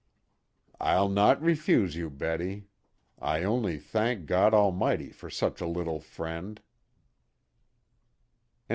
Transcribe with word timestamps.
"I'll 0.79 1.09
not 1.09 1.39
refuse 1.43 1.95
you, 1.95 2.09
Betty. 2.09 2.65
I 3.19 3.43
only 3.43 3.77
thank 3.77 4.25
God 4.25 4.51
Almighty 4.51 5.11
for 5.11 5.29
such 5.29 5.61
a 5.61 5.67
little 5.67 5.99
friend." 5.99 6.59